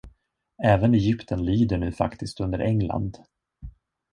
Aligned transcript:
Även 0.63 0.93
Egypten 0.93 1.45
lyder 1.45 1.77
nu 1.77 1.91
faktiskt 1.91 2.39
under 2.41 2.59
England. 2.59 3.17